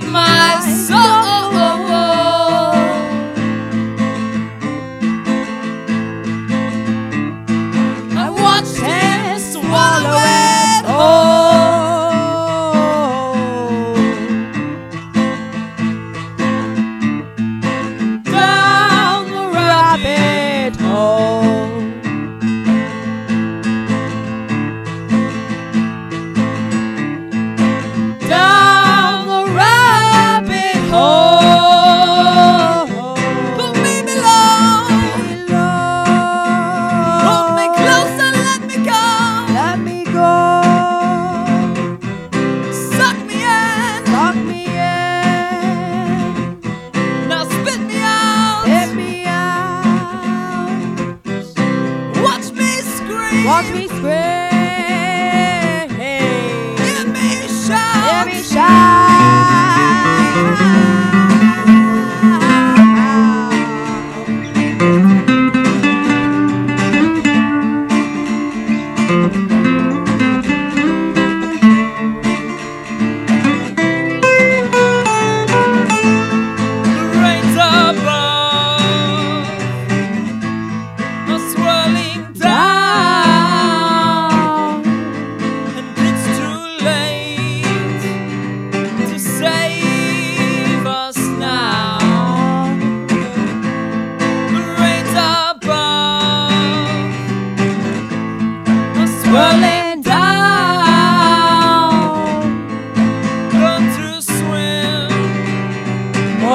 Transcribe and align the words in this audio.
My 0.00 0.58
soul. 0.60 1.11
Watch 53.44 53.70
me 53.72 53.88
scream. 53.88 54.51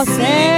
Or 0.00 0.49